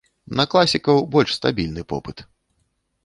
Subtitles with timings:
[0.37, 2.25] На класікаў больш стабільны попыт.